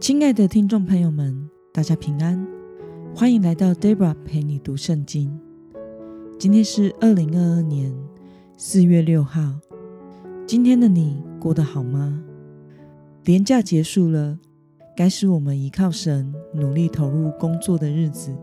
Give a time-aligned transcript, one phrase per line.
[0.00, 2.42] 亲爱的听众朋友们，大家平安，
[3.14, 5.38] 欢迎来到 Debra 陪你读圣经。
[6.38, 7.94] 今天是二零二二年
[8.56, 9.60] 四月六号。
[10.46, 12.18] 今天的你过得好吗？
[13.26, 14.38] 年假结束了，
[14.96, 18.34] 该是我们依靠神、努力投入工作的日子。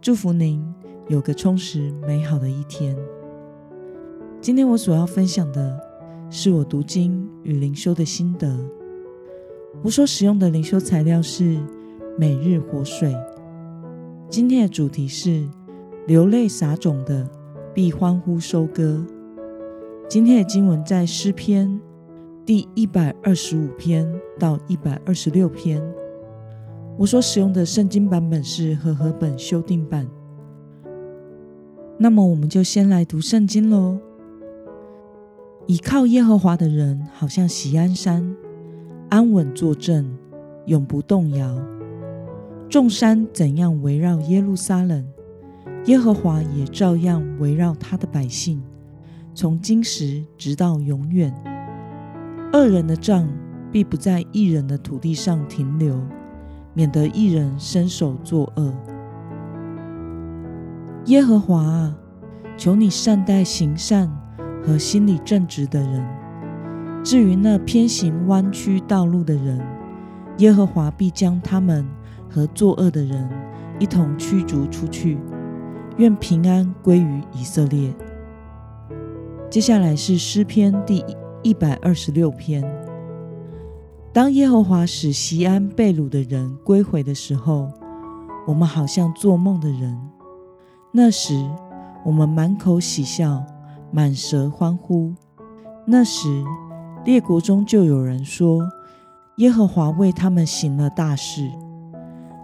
[0.00, 0.64] 祝福您
[1.08, 2.96] 有个充实美好的一天。
[4.40, 5.76] 今天我所要分享的
[6.30, 8.56] 是我读经与灵修的心得。
[9.82, 11.44] 我所使用的灵修材料是
[12.18, 13.12] 《每日活水》。
[14.28, 15.46] 今天的主题是
[16.08, 17.28] “流泪撒种的，
[17.72, 19.06] 必欢呼收割”。
[20.10, 21.80] 今天的经文在诗篇
[22.44, 25.80] 第一百二十五篇到一百二十六篇。
[26.98, 30.08] 我所使用的圣经版本是和合本修订版。
[31.98, 33.98] 那么，我们就先来读圣经喽。
[35.68, 38.34] 倚靠耶和华的人，好像喜安山。
[39.10, 40.06] 安稳坐镇，
[40.66, 41.58] 永不动摇。
[42.68, 45.06] 众山怎样围绕耶路撒冷，
[45.86, 48.62] 耶和华也照样围绕他的百姓，
[49.34, 51.32] 从今时直到永远。
[52.52, 53.26] 恶人的杖
[53.72, 55.98] 必不在一人的土地上停留，
[56.74, 58.74] 免得一人伸手作恶。
[61.06, 61.96] 耶和华啊，
[62.58, 64.10] 求你善待行善
[64.62, 66.06] 和心里正直的人。
[67.08, 69.58] 至于那偏行弯曲道路的人，
[70.40, 71.82] 耶和华必将他们
[72.28, 73.26] 和作恶的人
[73.78, 75.16] 一同驱逐出去。
[75.96, 77.94] 愿平安归于以色列。
[79.48, 81.02] 接下来是诗篇第
[81.42, 82.62] 一百二十六篇。
[84.12, 87.70] 当耶和华使西安被掳的人归回的时候，
[88.46, 89.98] 我们好像做梦的人。
[90.92, 91.42] 那时，
[92.04, 93.42] 我们满口喜笑，
[93.90, 95.14] 满舌欢呼。
[95.86, 96.44] 那时。
[97.08, 98.60] 列国中就有人说
[99.38, 101.50] ：“耶和华为他们行了大事。”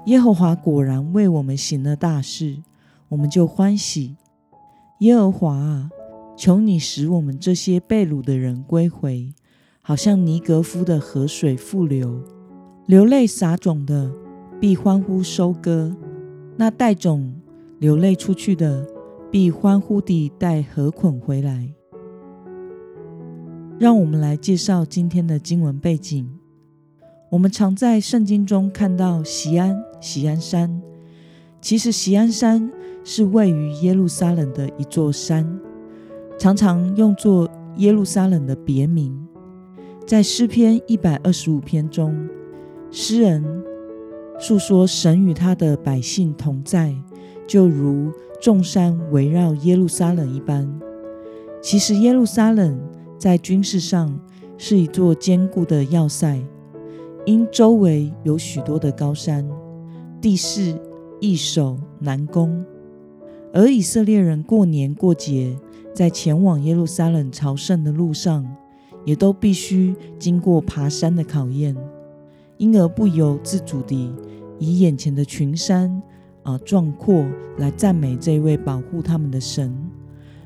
[0.06, 2.62] 耶和华果然为我们行了大事，
[3.10, 4.16] 我们就欢喜。
[5.00, 5.90] 耶和华啊，
[6.34, 9.34] 求你使我们这些被掳的人归回，
[9.82, 12.18] 好像尼格夫的河水复流。
[12.86, 14.10] 流泪撒种的
[14.58, 15.94] 必欢呼收割，
[16.56, 17.34] 那带种
[17.78, 18.86] 流泪出去的
[19.30, 21.68] 必欢呼地带禾捆回来。
[23.76, 26.28] 让我们来介绍今天的经文背景。
[27.28, 30.80] 我们常在圣经中看到锡安、锡安山，
[31.60, 32.70] 其实锡安山
[33.02, 35.58] 是位于耶路撒冷的一座山，
[36.38, 39.12] 常常用作耶路撒冷的别名。
[40.06, 42.28] 在诗篇一百二十五篇中，
[42.92, 43.44] 诗人
[44.38, 46.94] 诉说神与他的百姓同在，
[47.44, 50.72] 就如众山围绕耶路撒冷一般。
[51.60, 52.93] 其实耶路撒冷。
[53.18, 54.18] 在军事上
[54.58, 56.38] 是一座坚固的要塞，
[57.24, 59.48] 因周围有许多的高山，
[60.20, 60.78] 地势
[61.20, 62.64] 易守难攻。
[63.52, 65.56] 而以色列人过年过节，
[65.94, 68.44] 在前往耶路撒冷朝圣的路上，
[69.04, 71.74] 也都必须经过爬山的考验，
[72.58, 74.12] 因而不由自主地
[74.58, 76.02] 以眼前的群山
[76.42, 77.24] 啊壮阔
[77.58, 79.74] 来赞美这位保护他们的神。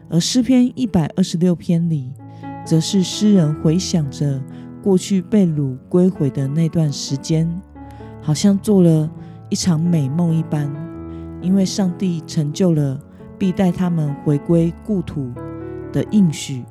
[0.08, 2.12] 而诗篇一百二十六篇里。
[2.68, 4.38] 则是诗人回想着
[4.82, 7.50] 过去被掳归回的那段时间，
[8.20, 9.10] 好像做了
[9.48, 10.70] 一场美梦一般，
[11.40, 13.00] 因为上帝成就了
[13.38, 15.32] 必带他们回归故土
[15.90, 16.62] 的应许，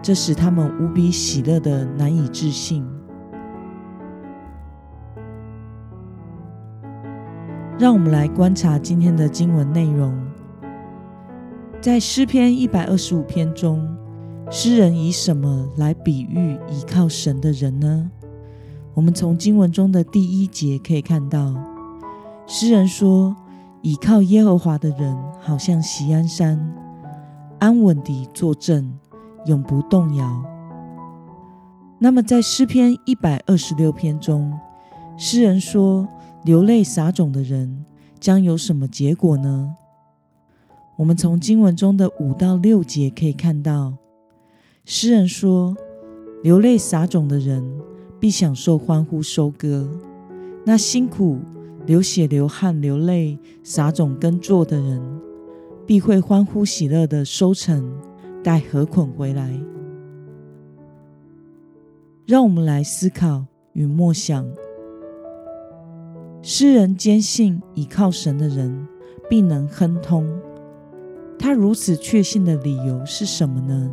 [0.00, 2.82] 这使他们无比喜乐的难以置信。
[7.78, 10.18] 让我们来观察今天的经文内容，
[11.82, 13.93] 在诗篇一百二十五篇中。
[14.50, 18.10] 诗人以什么来比喻倚靠神的人呢？
[18.94, 21.54] 我们从经文中的第一节可以看到，
[22.46, 23.34] 诗人说
[23.82, 26.72] ：“倚靠耶和华的人，好像锡安山，
[27.58, 28.96] 安稳地坐镇，
[29.46, 30.44] 永不动摇。”
[31.98, 34.56] 那么，在诗篇一百二十六篇中，
[35.16, 36.06] 诗人说
[36.44, 37.84] ：“流泪撒种的人
[38.20, 39.74] 将有什么结果呢？”
[40.96, 43.94] 我们从经文中的五到六节可以看到。
[44.86, 45.74] 诗人说
[46.44, 47.80] ：“流泪撒种的人
[48.20, 49.88] 必享受欢呼收割；
[50.62, 51.38] 那辛苦
[51.86, 55.00] 流血、流汗、流泪撒种耕作的人，
[55.86, 57.98] 必会欢呼喜乐的收成，
[58.42, 59.58] 带禾捆回来。”
[62.26, 64.46] 让我们来思考与默想：
[66.42, 68.86] 诗人坚信倚靠神的人
[69.30, 70.28] 必能亨通。
[71.38, 73.90] 他如此确信的理由是什么呢？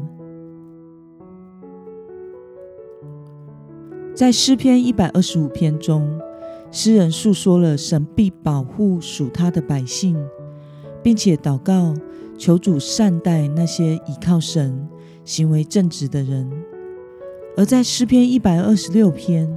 [4.13, 6.19] 在诗篇一百二十五篇中，
[6.69, 10.17] 诗人诉说了神必保护属他的百姓，
[11.01, 11.93] 并且祷告
[12.37, 14.87] 求主善待那些倚靠神、
[15.23, 16.49] 行为正直的人。
[17.55, 19.49] 而在诗篇一百二十六篇，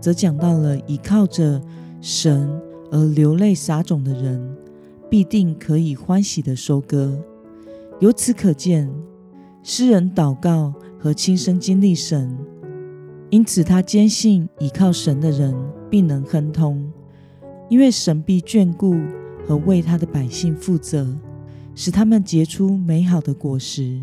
[0.00, 1.60] 则讲到了倚靠着
[2.00, 2.50] 神
[2.90, 4.56] 而流泪撒种的人，
[5.10, 7.16] 必定可以欢喜的收割。
[8.00, 8.90] 由此可见，
[9.62, 12.36] 诗人祷告和亲身经历神，
[13.30, 15.54] 因此他坚信倚靠神的人。
[15.90, 16.92] 必能亨通，
[17.70, 18.94] 因为神必眷顾
[19.46, 21.06] 和为他的百姓负责，
[21.74, 23.98] 使他们结出美好的果实。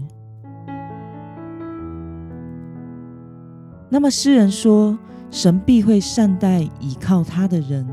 [3.87, 4.97] 那么诗人说，
[5.29, 7.87] 神必会善待倚靠他的人。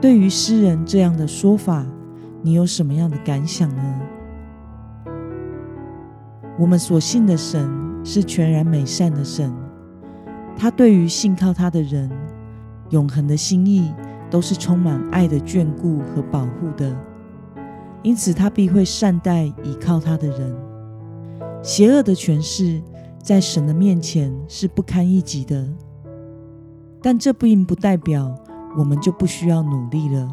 [0.00, 1.86] 对于诗人这样的说法，
[2.42, 4.00] 你有什么样的感想呢？
[6.58, 7.70] 我们所信的神
[8.04, 9.54] 是全然美善的神，
[10.60, 12.10] 他对于信靠他的人。
[12.90, 13.90] 永恒的心意
[14.28, 16.94] 都是充满爱的眷顾和保护的，
[18.02, 20.54] 因此他必会善待倚靠他的人。
[21.62, 22.82] 邪恶的权势
[23.22, 25.66] 在神的面前是不堪一击的，
[27.00, 28.34] 但这并不代表
[28.76, 30.28] 我们就不需要努力了。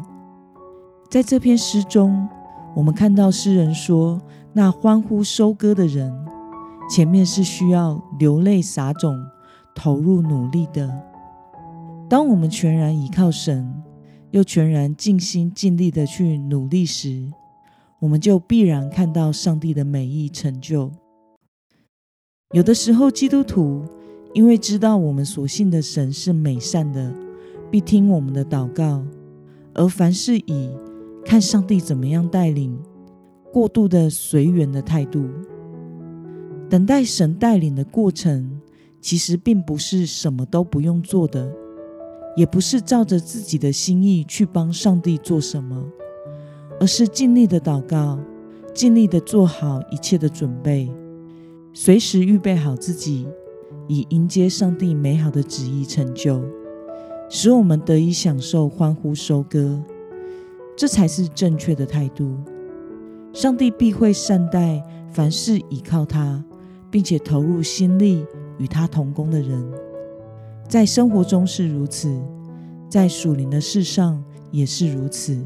[1.08, 2.28] 在这篇诗中，
[2.74, 4.20] 我们看到诗人说
[4.52, 6.12] ：“那欢呼收割的人，
[6.90, 9.16] 前面是需要流泪撒种、
[9.78, 10.90] 投入努力的。”
[12.10, 13.72] 当我们全然依靠神，
[14.32, 17.30] 又全然尽心尽力的去努力时，
[18.00, 20.90] 我们就必然看到上帝的美意成就。
[22.52, 23.84] 有的时候，基督徒
[24.32, 27.14] 因为知道我们所信的神是美善的，
[27.70, 29.02] 必听我们的祷告，
[29.74, 30.70] 而凡事以
[31.26, 32.78] 看上帝怎么样带领，
[33.52, 35.28] 过度的随缘的态度，
[36.70, 38.57] 等待神带领的过程，
[39.00, 41.52] 其实并不是什么都不用做的。
[42.36, 45.84] 也不是照着自己的心意去帮上帝做什么，
[46.78, 48.16] 而是尽力的祷告，
[48.72, 50.88] 尽力的做好一切的准备，
[51.72, 53.26] 随时预备好自己，
[53.88, 56.40] 以迎接上帝美好的旨意成就，
[57.28, 59.82] 使我们得以享受欢呼收割。
[60.76, 62.36] 这才是正确的态度。
[63.32, 64.80] 上帝必会善待
[65.10, 66.44] 凡事依靠他，
[66.88, 68.24] 并且投入心力
[68.58, 69.64] 与他同工的人。
[70.68, 72.20] 在生活中是如此，
[72.88, 75.42] 在属灵的事上也是如此。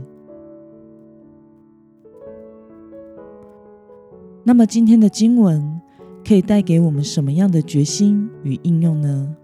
[4.43, 5.81] 那么，今天的经文
[6.27, 9.37] 可以带给我们什么样的决心与应用呢？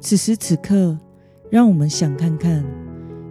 [0.00, 0.98] 此时此刻，
[1.50, 2.64] 让我们想看看，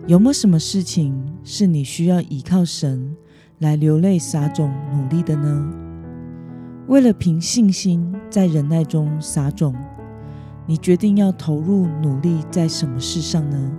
[0.05, 3.15] 有没有什么事情是你需要依靠神
[3.59, 5.86] 来流泪撒种努力的呢？
[6.87, 9.75] 为了凭信心在忍耐中撒种，
[10.65, 13.71] 你决定要投入努力在什么事上呢？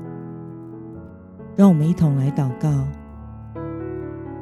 [1.57, 2.87] 让我们一同来祷告。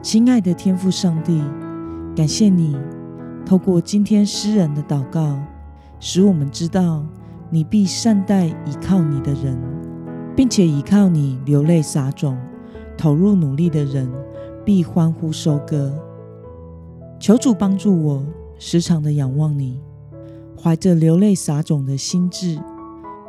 [0.03, 1.41] 亲爱的天父上帝，
[2.17, 2.77] 感谢你
[3.45, 5.39] 透过今天诗人的祷告，
[6.01, 7.07] 使我们知道
[7.51, 9.57] 你必善待依靠你的人，
[10.35, 12.37] 并且依靠你流泪撒种、
[12.99, 14.13] 投入努力的人
[14.65, 15.97] 必欢呼收割。
[17.21, 18.25] 求主帮助我。
[18.59, 19.81] 时常的仰望你，
[20.59, 22.59] 怀着流泪撒种的心智，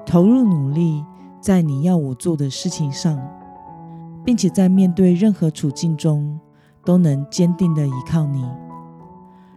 [0.06, 1.04] 投入努力
[1.42, 3.20] 在你要我做的事情上，
[4.24, 6.40] 并且在面对任何处境中
[6.86, 8.46] 都能坚定的依靠你。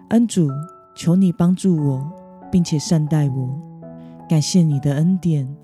[0.09, 0.49] 恩主，
[0.97, 2.13] 求你帮助我，
[2.51, 3.49] 并且善待我。
[4.29, 5.57] 感谢你的恩典，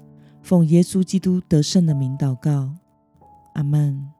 [0.43, 2.71] 奉耶稣基督得胜的名祷告，
[3.55, 4.16] 阿门。